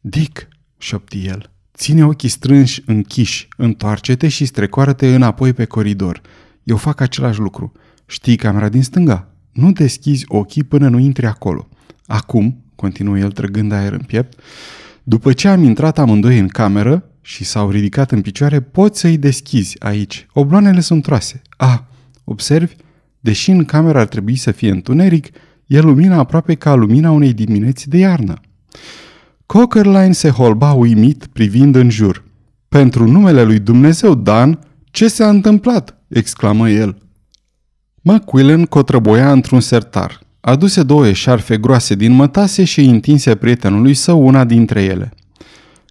[0.00, 0.48] Dick,
[0.78, 6.20] șopti el, ține ochii strânși închiși, întoarce-te și strecoară-te înapoi pe coridor.
[6.62, 7.72] Eu fac același lucru.
[8.06, 9.28] Știi camera din stânga?
[9.52, 11.68] Nu deschizi ochii până nu intri acolo.
[12.06, 14.40] Acum, continuă el trăgând aer în piept,
[15.02, 19.76] după ce am intrat amândoi în cameră și s-au ridicat în picioare, poți să-i deschizi
[19.78, 20.26] aici.
[20.32, 21.42] Obloanele sunt troase.
[21.56, 21.78] Ah,
[22.24, 22.74] observi?
[23.20, 25.28] Deși în cameră ar trebui să fie întuneric,
[25.66, 28.40] e lumina aproape ca lumina unei dimineți de iarnă.
[29.48, 32.24] Cockerline se holba uimit privind în jur.
[32.68, 36.98] Pentru numele lui Dumnezeu, Dan, ce s-a întâmplat?" exclamă el.
[38.02, 40.20] McQuillan cotrăboia într-un sertar.
[40.40, 45.12] Aduse două eșarfe groase din mătase și îi întinse prietenului său una dintre ele.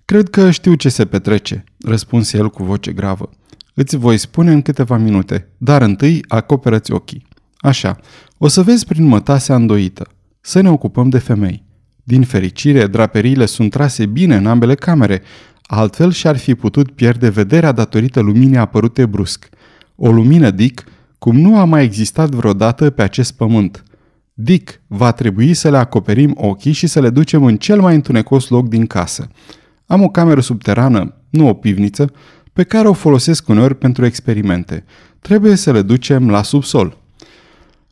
[0.05, 3.29] Cred că știu ce se petrece, răspunse el cu voce gravă.
[3.73, 7.27] Îți voi spune în câteva minute, dar întâi acoperă-ți ochii.
[7.57, 7.99] Așa,
[8.37, 10.07] o să vezi prin mătasea îndoită.
[10.41, 11.66] Să ne ocupăm de femei.
[12.07, 15.21] Din fericire, draperiile sunt trase bine în ambele camere,
[15.61, 19.49] altfel și-ar fi putut pierde vederea datorită luminii apărute brusc.
[19.95, 20.83] O lumină, Dick,
[21.17, 23.83] cum nu a mai existat vreodată pe acest pământ.
[24.33, 28.47] Dick, va trebui să le acoperim ochii și să le ducem în cel mai întunecos
[28.47, 29.27] loc din casă.
[29.85, 32.11] Am o cameră subterană, nu o pivniță,
[32.53, 34.83] pe care o folosesc uneori pentru experimente.
[35.19, 36.97] Trebuie să le ducem la subsol.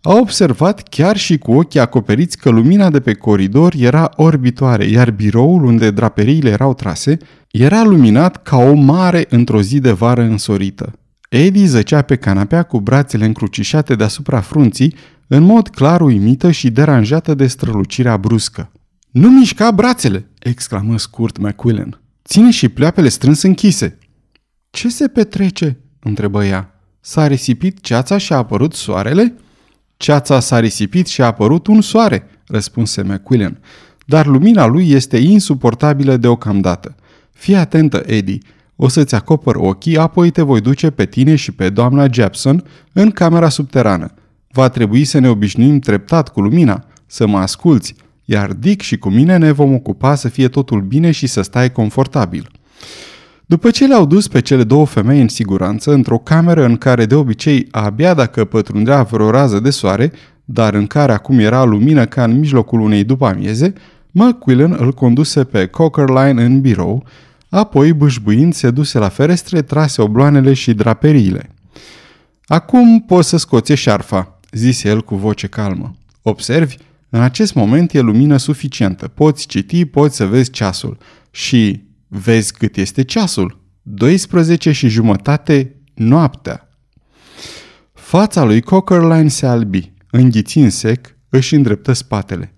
[0.08, 5.12] A observat chiar și cu ochii acoperiți că lumina de pe coridor era orbitoare, iar
[5.12, 7.18] biroul unde draperiile erau trase
[7.52, 10.94] era luminat ca o mare într-o zi de vară însorită.
[11.30, 14.96] Eddie zăcea pe canapea cu brațele încrucișate deasupra frunții,
[15.28, 18.72] în mod clar uimită și deranjată de strălucirea bruscă.
[19.12, 22.02] Nu mișca brațele!" exclamă scurt McQuillan.
[22.26, 23.98] Ține și pleoapele strâns închise.
[24.70, 26.80] Ce se petrece?" întrebă ea.
[27.00, 29.36] S-a risipit ceața și a apărut soarele?"
[30.06, 33.60] Ceața s-a risipit și a apărut un soare, răspunse McQuillan,
[34.06, 36.96] dar lumina lui este insuportabilă deocamdată.
[37.32, 38.38] Fii atentă, Eddie,
[38.76, 42.63] o să-ți acopăr ochii, apoi te voi duce pe tine și pe doamna Jepson
[42.94, 44.13] în camera subterană.
[44.52, 49.10] Va trebui să ne obișnuim treptat cu lumina, să mă asculți, iar Dick și cu
[49.10, 52.52] mine ne vom ocupa să fie totul bine și să stai confortabil.
[53.46, 57.16] După ce le-au dus pe cele două femei în siguranță, într-o cameră în care de
[57.16, 60.12] obicei abia dacă pătrundea vreo rază de soare,
[60.46, 63.74] dar în care acum era lumină ca în mijlocul unei după amieze,
[64.12, 67.06] McQuillan îl conduse pe Cockerline în birou,
[67.50, 71.50] Apoi, bâșbuind, se duse la ferestre, trase obloanele și draperiile.
[72.46, 75.96] Acum poți să scoți șarfa, zise el cu voce calmă.
[76.22, 76.78] Observi?
[77.10, 79.08] În acest moment e lumină suficientă.
[79.08, 80.98] Poți citi, poți să vezi ceasul.
[81.32, 83.63] Și vezi cât este ceasul?
[83.82, 86.70] 12 și jumătate noaptea.
[87.94, 89.94] Fața lui Cockerline se albi.
[90.12, 92.56] Înghițind sec, își îndreptă spatele.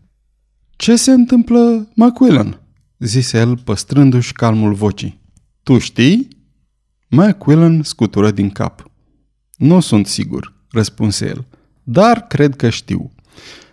[0.76, 2.62] Ce se întâmplă, McQuillan?"
[3.00, 5.22] zise el, păstrându-și calmul vocii.
[5.64, 6.28] Tu știi?"
[7.10, 8.92] McQuillan scutură din cap.
[9.58, 11.46] Nu sunt sigur, răspunse el,
[11.84, 13.12] dar cred că știu.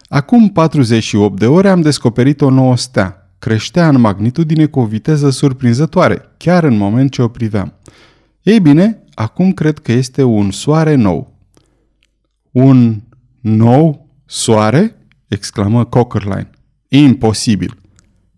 [0.08, 3.23] Acum 48 de ore am descoperit o nouă stea.
[3.44, 7.72] Creștea în magnitudine cu o viteză surprinzătoare, chiar în moment ce o priveam.
[8.42, 11.35] Ei bine, acum cred că este un soare nou.
[12.50, 13.00] Un
[13.40, 14.96] nou soare?
[15.28, 16.50] exclamă Cockerline.
[16.88, 17.76] Imposibil.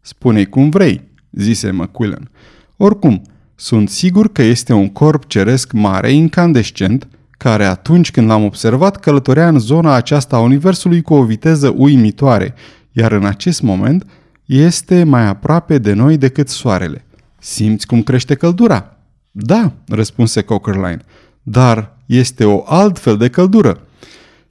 [0.00, 2.30] spune cum vrei, zise McQuillan.
[2.76, 3.22] Oricum,
[3.54, 9.48] sunt sigur că este un corp ceresc mare, incandescent, care atunci când l-am observat călătorea
[9.48, 12.54] în zona aceasta a Universului cu o viteză uimitoare,
[12.92, 14.06] iar în acest moment
[14.46, 17.04] este mai aproape de noi decât soarele.
[17.38, 18.96] Simți cum crește căldura?
[19.30, 21.04] Da, răspunse Cockerline,
[21.42, 23.80] dar este o altfel de căldură.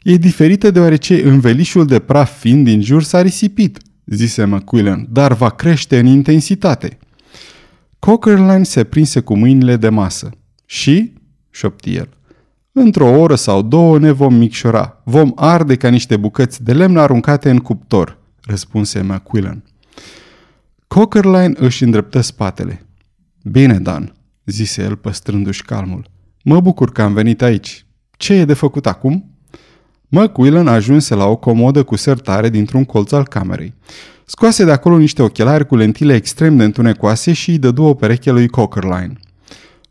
[0.04, 5.50] E diferită deoarece învelișul de praf fin din jur s-a risipit, zise McQuillan, dar va
[5.50, 6.98] crește în intensitate.
[8.00, 10.30] Cockerline se prinse cu mâinile de masă.
[10.66, 11.14] Și?
[11.50, 12.10] șopti el.
[12.72, 15.02] Într-o oră sau două ne vom micșora.
[15.04, 19.64] Vom arde ca niște bucăți de lemn aruncate în cuptor, răspunse McQuillan.
[20.88, 22.86] Cockerline își îndreptă spatele.
[23.44, 24.14] Bine, Dan,
[24.46, 26.10] zise el păstrându-și calmul.
[26.44, 27.86] Mă bucur că am venit aici.
[28.18, 29.30] Ce e de făcut acum?
[30.08, 33.74] McQuillan ajunse la o comodă cu sertare dintr-un colț al camerei.
[34.26, 38.32] Scoase de acolo niște ochelari cu lentile extrem de întunecoase și îi dădu o pereche
[38.32, 39.14] lui Cockerline.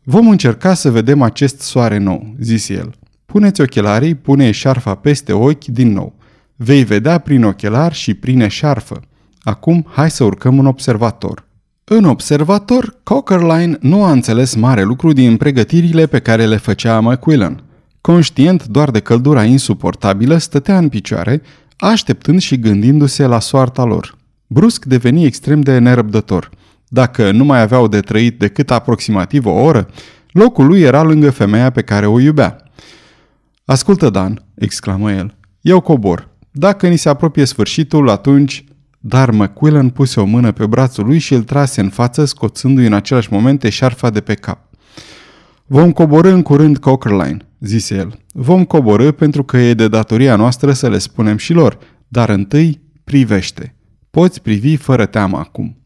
[0.03, 2.93] Vom încerca să vedem acest soare nou, zise el.
[3.25, 6.15] Puneți ochelarii, pune șarfa peste ochi din nou.
[6.55, 9.01] Vei vedea prin ochelar și prin eșarfă.
[9.45, 11.47] Acum, hai să urcăm un observator.
[11.83, 17.63] În observator, Cockerline nu a înțeles mare lucru din pregătirile pe care le făcea McQuillan.
[18.01, 21.41] Conștient doar de căldura insuportabilă, stătea în picioare,
[21.77, 24.17] așteptând și gândindu-se la soarta lor.
[24.47, 26.49] Brusc deveni extrem de nerăbdător.
[26.87, 29.87] Dacă nu mai aveau de trăit decât aproximativ o oră,
[30.31, 32.57] locul lui era lângă femeia pe care o iubea.
[33.65, 36.29] Ascultă, Dan, exclamă el, eu cobor.
[36.51, 38.65] Dacă ni se apropie sfârșitul, atunci...
[39.07, 42.93] Dar McQuillan puse o mână pe brațul lui și îl trase în față, scoțându-i în
[42.93, 44.59] același moment eșarfa de pe cap.
[45.65, 48.19] Vom coborâ în curând Cockerline, zise el.
[48.33, 52.81] Vom coborâ pentru că e de datoria noastră să le spunem și lor, dar întâi
[53.03, 53.75] privește.
[54.11, 55.77] Poți privi fără teamă acum.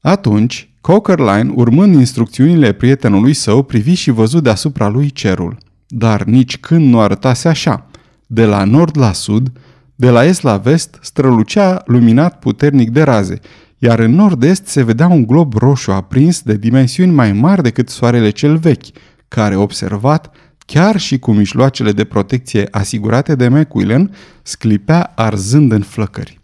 [0.00, 5.56] Atunci, Cockerline, urmând instrucțiunile prietenului său, privi și văzut deasupra lui cerul.
[5.86, 7.86] Dar nici când nu arătase așa.
[8.26, 9.52] De la nord la sud,
[9.94, 13.40] de la est la vest, strălucea luminat puternic de raze,
[13.78, 18.30] iar în nord-est se vedea un glob roșu aprins de dimensiuni mai mari decât soarele
[18.30, 18.86] cel vechi,
[19.28, 20.34] care, observat,
[20.66, 26.38] chiar și cu mijloacele de protecție asigurate de McQuillan, sclipea arzând în flăcări.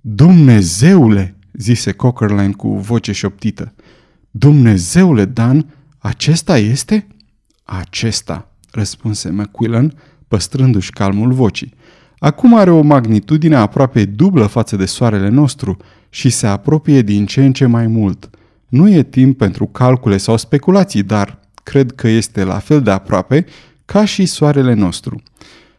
[0.00, 3.74] Dumnezeule!" zise Cockerline cu voce șoptită.
[4.30, 7.06] Dumnezeule, Dan, acesta este?
[7.64, 9.94] Acesta, răspunse McQuillan,
[10.28, 11.74] păstrându-și calmul vocii.
[12.24, 15.76] Acum are o magnitudine aproape dublă față de soarele nostru
[16.08, 18.30] și se apropie din ce în ce mai mult.
[18.68, 23.46] Nu e timp pentru calcule sau speculații, dar cred că este la fel de aproape
[23.84, 25.22] ca și soarele nostru.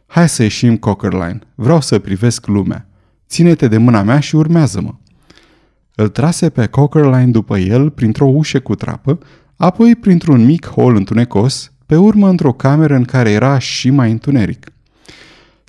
[0.06, 1.38] Hai să ieșim, Cockerline.
[1.54, 2.88] Vreau să privesc lumea.
[3.28, 4.94] Ține-te de mâna mea și urmează-mă.
[5.94, 9.18] Îl trase pe Cockerline după el printr-o ușă cu trapă,
[9.56, 14.73] apoi printr-un mic hol întunecos, pe urmă într-o cameră în care era și mai întuneric.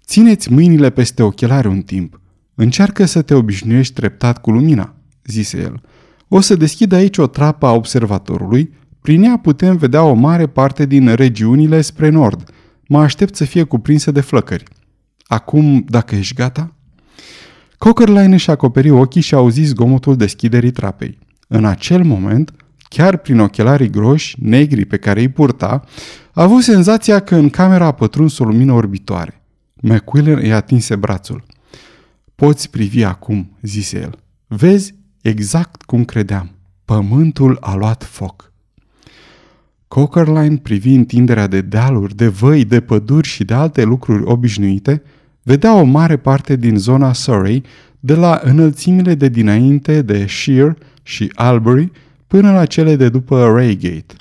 [0.06, 2.20] Țineți mâinile peste ochelari un timp.
[2.56, 5.82] Încearcă să te obișnuiești treptat cu lumina, zise el.
[6.28, 10.86] O să deschid aici o trapă a observatorului, prin ea putem vedea o mare parte
[10.86, 12.50] din regiunile spre nord.
[12.88, 14.64] Mă aștept să fie cuprinsă de flăcări.
[15.24, 16.76] Acum, dacă ești gata?
[17.78, 21.18] Cockerline își acoperi ochii și auzi zgomotul deschiderii trapei.
[21.48, 22.54] În acel moment,
[22.90, 25.84] chiar prin ochelarii groși, negri pe care îi purta,
[26.34, 29.45] a avut senzația că în camera a pătruns o lumină orbitoare.
[29.82, 31.44] McQuillan îi atinse brațul.
[32.36, 34.20] Poți privi acum, zise el.
[34.48, 36.52] Vezi exact cum credeam.
[36.86, 38.54] Pământul a luat foc.
[39.88, 45.02] Cockerline privi întinderea de dealuri, de văi, de păduri și de alte lucruri obișnuite–
[45.46, 47.64] vedea o mare parte din zona Surrey,
[48.00, 51.92] de la înălțimile de dinainte de Sheer și Albury,
[52.28, 54.16] până la cele de după Raygate.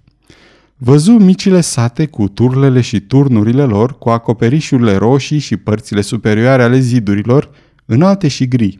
[0.87, 6.79] Văzu micile sate cu turlele și turnurile lor, cu acoperișurile roșii și părțile superioare ale
[6.79, 7.51] zidurilor,
[7.85, 8.77] înalte și gri.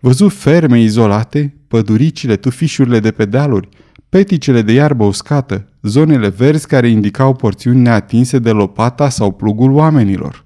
[0.00, 3.68] Văzu ferme izolate, păduricile, tufișurile de pe dealuri,
[4.08, 10.44] peticele de iarbă uscată, zonele verzi care indicau porțiuni neatinse de lopata sau plugul oamenilor.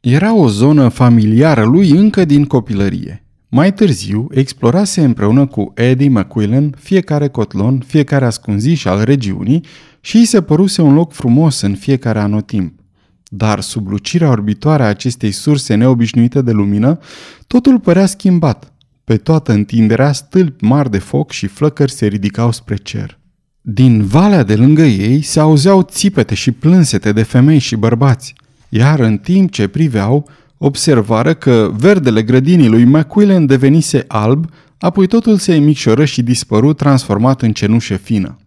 [0.00, 3.21] Era o zonă familiară lui încă din copilărie.
[3.54, 9.64] Mai târziu, explorase împreună cu Eddie McQuillan fiecare cotlon, fiecare ascunziș al regiunii
[10.00, 12.78] și îi se păruse un loc frumos în fiecare anotimp.
[13.24, 16.98] Dar sub lucirea orbitoare a acestei surse neobișnuite de lumină,
[17.46, 18.72] totul părea schimbat.
[19.04, 23.18] Pe toată întinderea, stâlpi mari de foc și flăcări se ridicau spre cer.
[23.60, 28.34] Din valea de lângă ei se auzeau țipete și plânsete de femei și bărbați,
[28.68, 30.28] iar în timp ce priveau,
[30.64, 37.42] observară că verdele grădinii lui McQuillan devenise alb, apoi totul se micșoră și dispăru transformat
[37.42, 38.38] în cenușă fină.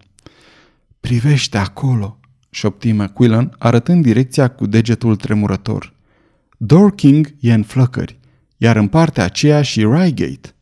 [0.99, 5.93] Privește acolo, șopti McQuillan, arătând direcția cu degetul tremurător.
[6.57, 8.19] Dorking e în flăcări,
[8.57, 10.55] iar în partea aceea și Reigate.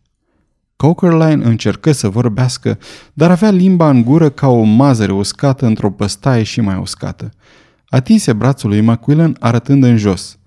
[0.76, 2.78] Cokerline încercă să vorbească,
[3.14, 7.30] dar avea limba în gură ca o mazăre uscată într-o păstaie și mai uscată.
[7.88, 10.38] Atinse brațul lui McQuillan arătând în jos.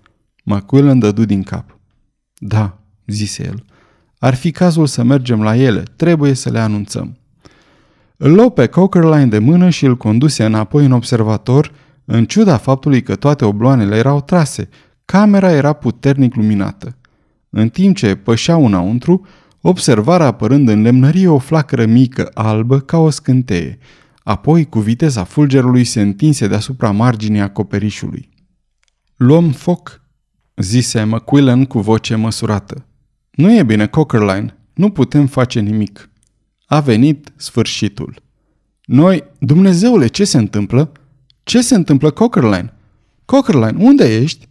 [0.48, 1.78] McQuillan dădu din cap.
[2.38, 3.64] Da, zise el.
[4.18, 7.18] Ar fi cazul să mergem la ele, trebuie să le anunțăm.
[8.16, 11.72] Îl luă pe Cokerline de mână și îl conduse înapoi în observator,
[12.04, 14.68] în ciuda faptului că toate obloanele erau trase,
[15.04, 16.96] camera era puternic luminată.
[17.50, 19.26] În timp ce pășeau înăuntru,
[19.60, 23.78] observarea apărând în lemnărie o flacără mică, albă, ca o scânteie.
[24.22, 28.28] Apoi, cu viteza fulgerului, se întinse deasupra marginii acoperișului.
[29.16, 30.05] Luăm foc,
[30.56, 32.86] zise McQuillan cu voce măsurată.
[33.30, 36.10] Nu e bine, Cokerline, nu putem face nimic.
[36.66, 38.22] A venit sfârșitul.
[38.84, 40.92] Noi, Dumnezeule, ce se întâmplă?
[41.42, 42.74] Ce se întâmplă, Cokerline?
[43.24, 44.48] Cokerline, unde ești?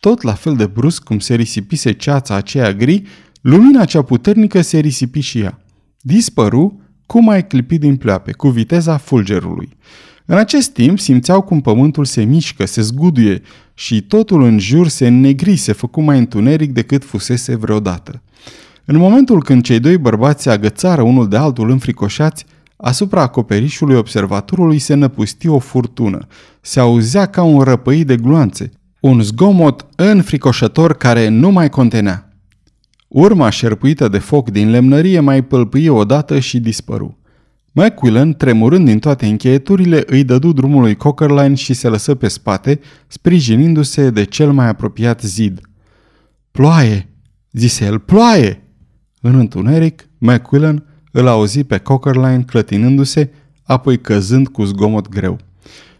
[0.00, 3.02] Tot la fel de brusc cum se risipise ceața aceea gri,
[3.40, 5.64] lumina cea puternică se risipi și ea.
[6.00, 9.76] Dispăru, cum ai clipit din pleoape, cu viteza fulgerului.
[10.24, 13.42] În acest timp simțeau cum pământul se mișcă, se zguduie
[13.74, 18.22] și totul în jur se înnegri, se făcu mai întuneric decât fusese vreodată.
[18.84, 22.46] În momentul când cei doi bărbați se agățară unul de altul înfricoșați,
[22.76, 26.26] asupra acoperișului observatorului se năpusti o furtună.
[26.60, 28.70] Se auzea ca un răpăi de gloanțe,
[29.00, 32.32] un zgomot înfricoșător care nu mai contenea.
[33.08, 37.18] Urma șerpuită de foc din lemnărie mai pălpâie odată și dispăru.
[37.72, 42.80] McQuillan, tremurând din toate încheieturile, îi dădu drumul lui Cockerline și se lăsă pe spate,
[43.06, 45.60] sprijinindu-se de cel mai apropiat zid.
[46.50, 47.08] Ploaie!"
[47.52, 48.62] zise el, ploaie!"
[49.20, 53.30] În întuneric, McQuillan îl auzi pe Cockerline clătinându-se,
[53.62, 55.38] apoi căzând cu zgomot greu.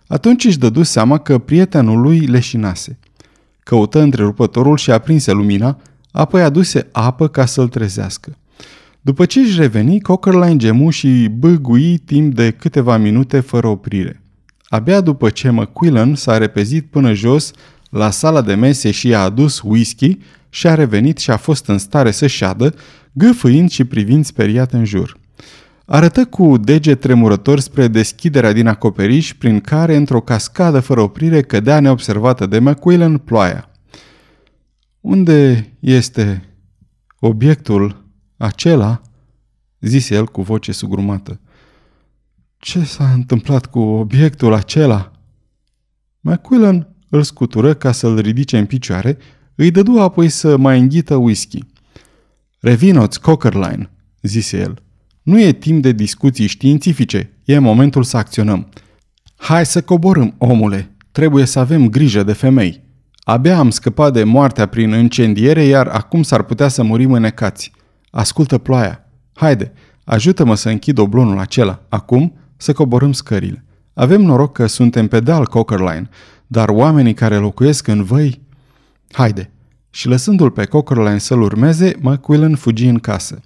[0.07, 2.99] Atunci își dădu seama că prietenul lui leșinase.
[3.63, 8.37] Căută întrerupătorul și aprinse lumina, apoi aduse apă ca să-l trezească.
[9.05, 14.23] După ce își reveni, Cockerline gemu și bâgui timp de câteva minute fără oprire.
[14.65, 17.51] Abia după ce McQuillan s-a repezit până jos
[17.91, 21.79] la sala de mese și a adus whisky și a revenit și a fost în
[21.79, 22.75] stare să șadă,
[23.13, 25.19] gâfâind și privind speriat în jur.
[25.87, 31.81] Arătă cu deget tremurător spre deschiderea din acoperiș, prin care, într-o cascadă fără oprire, cădea
[31.81, 33.71] neobservată de McQuillan ploaia.
[35.01, 36.49] Unde este
[37.19, 38.02] obiectul
[38.43, 39.01] acela?"
[39.81, 41.41] zise el cu voce sugrumată.
[42.59, 45.13] Ce s-a întâmplat cu obiectul acela?"
[46.21, 49.19] McQuillan îl scutură ca să-l ridice în picioare,
[49.55, 51.65] îi dădu apoi să mai înghită whisky.
[52.61, 53.91] Revinoți, Cockerline,
[54.23, 54.83] zise el.
[55.23, 58.69] Nu e timp de discuții științifice, e momentul să acționăm.
[59.37, 62.83] Hai să coborâm, omule, trebuie să avem grijă de femei.
[63.25, 67.73] Abia am scăpat de moartea prin incendiere, iar acum s-ar putea să murim înecați.
[68.15, 69.05] Ascultă ploaia.
[69.33, 69.73] Haide,
[70.05, 71.83] ajută-mă să închid oblonul acela.
[71.89, 73.65] Acum să coborâm scările.
[73.95, 76.09] Avem noroc că suntem pe deal, Cockerline,
[76.47, 78.41] dar oamenii care locuiesc în văi...
[79.13, 79.51] Haide,
[79.91, 83.41] și lăsându-l pe Cockerline să-l urmeze, McQuillan fugi în casă.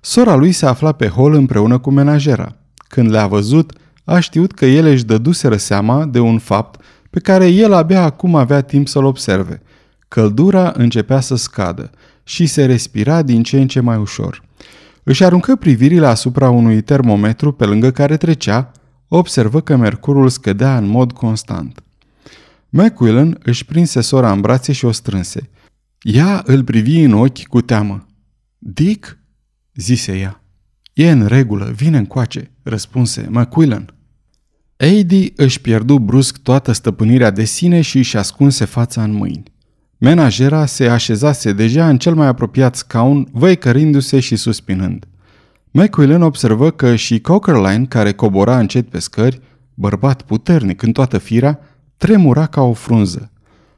[0.00, 2.56] Sora lui se afla pe hol împreună cu menajera.
[2.88, 3.72] Când le-a văzut,
[4.04, 8.34] a știut că ele își dăduseră seama de un fapt pe care el abia acum
[8.34, 9.62] avea timp să-l observe.
[10.08, 11.90] Căldura începea să scadă
[12.26, 14.42] și se respira din ce în ce mai ușor.
[15.02, 18.70] Își aruncă privirile asupra unui termometru pe lângă care trecea,
[19.08, 21.82] observă că mercurul scădea în mod constant.
[22.68, 25.48] McQuillan își prinse sora în brațe și o strânse–
[26.06, 28.06] ea îl privi în ochi cu teamă.
[28.58, 29.18] Dick?
[29.74, 30.42] zise ea.
[30.92, 33.94] E în regulă, vine încoace, răspunse McQuillan.
[34.76, 39.42] Eddie își pierdu brusc toată stăpânirea de sine și își ascunse fața în mâini.
[39.98, 45.06] Menajera se așezase deja în cel mai apropiat scaun, văicărindu-se și suspinând.
[45.70, 49.40] McQuillan observă că și Cockerline, care cobora încet pe scări,
[49.74, 51.60] bărbat puternic în toată firea,
[51.96, 53.30] tremura ca o frunză.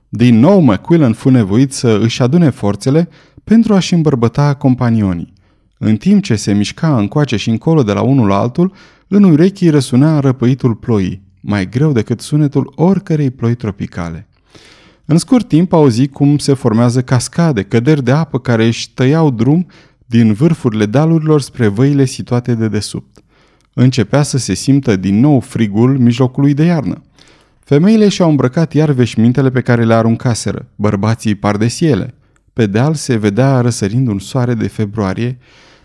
[0.09, 3.09] Din nou McQuillan fu nevoit să își adune forțele
[3.45, 5.33] pentru a-și îmbărbăta companionii.
[5.79, 8.73] În timp ce se mișca încoace și încolo de la unul la altul,
[9.09, 14.28] în urechii răsunea răpăitul ploii, mai greu decât sunetul oricărei ploi tropicale.
[15.11, 19.67] În scurt timp auzi cum se formează cascade, căderi de apă care își tăiau drum
[20.07, 23.19] din vârfurile dalurilor spre văile situate de desubt.
[23.73, 27.03] Începea să se simtă din nou frigul mijlocului de iarnă.
[27.65, 32.15] Femeile și-au îmbrăcat iar veșmintele pe care le aruncaseră, bărbații pardesiele.
[32.53, 35.39] Pe deal se vedea răsărind un soare de februarie.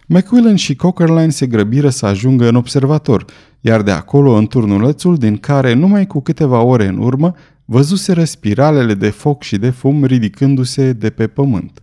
[0.07, 3.25] McQuillan și Cockerline se grăbiră să ajungă în observator,
[3.61, 7.35] iar de acolo în turnulețul din care, numai cu câteva ore în urmă,
[7.73, 11.79] văzuseră spiralele de foc și de fum ridicându-se de pe pământ.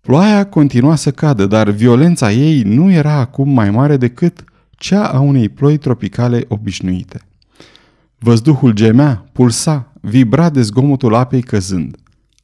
[0.00, 5.20] Ploaia continua să cadă, dar violența ei nu era acum mai mare decât cea a
[5.20, 7.20] unei ploi tropicale obișnuite.
[8.18, 11.96] Văzduhul gemea, pulsa, vibra de zgomotul apei căzând.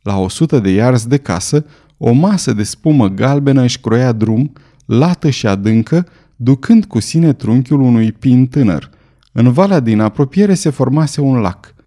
[0.03, 1.65] La o sută de iarzi de casă,
[1.97, 4.53] o masă de spumă galbenă își croia drum,
[4.87, 6.07] lată și adâncă,
[6.37, 8.91] ducând cu sine trunchiul unui pin tânăr.
[9.33, 11.79] În valea din apropiere se formase un lac.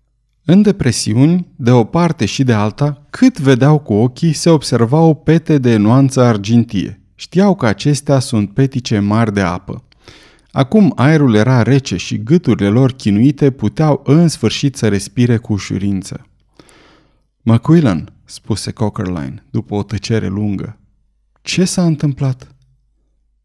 [0.46, 5.58] În depresiuni, de o parte și de alta, cât vedeau cu ochii, se observau pete
[5.58, 7.02] de nuanță argintie.
[7.16, 9.84] Știau că acestea sunt petice mari de apă.
[10.52, 16.28] Acum aerul era rece și gâturile lor chinuite puteau în sfârșit să respire cu ușurință.
[17.42, 20.80] McQuillan, spuse Cockerline, după o tăcere lungă.
[21.42, 22.56] Ce s-a întâmplat?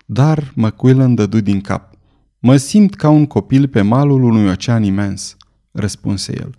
[0.07, 1.95] Dar McQuillan dădu din cap.
[2.39, 5.37] Mă simt ca un copil pe malul unui ocean imens,
[5.71, 6.59] răspunse el.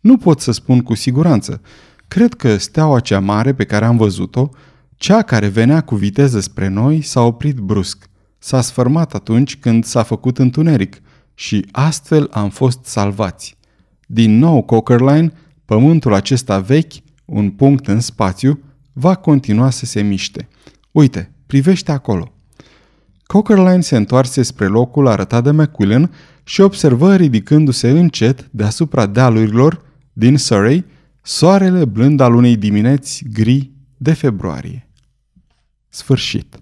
[0.00, 1.60] Nu pot să spun cu siguranță.
[2.08, 4.48] Cred că steaua cea mare pe care am văzut-o,
[4.96, 8.08] cea care venea cu viteză spre noi, s-a oprit brusc.
[8.38, 11.00] S-a sfărmat atunci când s-a făcut întuneric
[11.34, 13.56] și astfel am fost salvați.
[14.06, 15.32] Din nou, Cockerline,
[15.64, 16.92] pământul acesta vechi,
[17.24, 18.60] un punct în spațiu,
[18.92, 20.48] va continua să se miște.
[20.90, 22.32] Uite, privește acolo.
[23.22, 26.10] Cockerline se întoarse spre locul arătat de McQuillan
[26.44, 29.82] și observă ridicându-se încet deasupra dealurilor
[30.18, 30.84] din Surrey,
[31.22, 34.88] soarele blând al unei dimineți gri de februarie.
[35.88, 36.58] Sfârșit.